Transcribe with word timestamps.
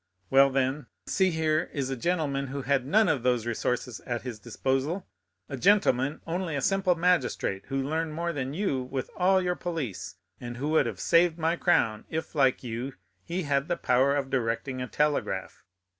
Well, 0.31 0.49
then, 0.49 0.87
see, 1.05 1.29
here 1.29 1.69
is 1.73 1.91
a 1.91 1.95
gentleman 1.95 2.47
who 2.47 2.63
had 2.63 2.87
none 2.87 3.07
of 3.07 3.21
these 3.21 3.45
resources 3.45 3.99
at 3.99 4.23
his 4.23 4.39
disposal—a 4.39 5.57
gentleman, 5.57 6.21
only 6.25 6.55
a 6.55 6.61
simple 6.61 6.95
magistrate, 6.95 7.65
who 7.67 7.77
learned 7.83 8.15
more 8.15 8.33
than 8.33 8.55
you 8.55 8.81
with 8.81 9.11
all 9.15 9.39
your 9.39 9.55
police, 9.55 10.15
and 10.39 10.57
who 10.57 10.69
would 10.69 10.87
have 10.87 10.99
saved 10.99 11.37
my 11.37 11.55
crown, 11.55 12.05
if, 12.09 12.33
like 12.33 12.63
you, 12.63 12.95
he 13.23 13.43
had 13.43 13.67
the 13.67 13.77
power 13.77 14.15
of 14.15 14.31
directing 14.31 14.81
a 14.81 14.87
telegraph." 14.87 15.63